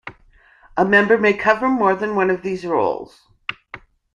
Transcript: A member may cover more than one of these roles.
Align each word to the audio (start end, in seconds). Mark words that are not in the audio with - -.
A 0.77 0.83
member 0.83 1.15
may 1.15 1.31
cover 1.35 1.69
more 1.69 1.93
than 1.93 2.15
one 2.15 2.31
of 2.31 2.41
these 2.41 2.65
roles. 2.65 3.27